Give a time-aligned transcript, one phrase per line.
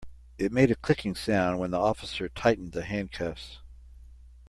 [0.39, 3.59] It made a clicking sound when the officer tightened the handcuffs.